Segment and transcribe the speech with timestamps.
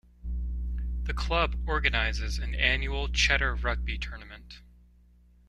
[1.03, 4.61] The club organises an annual Cheddar Rugby Tournament.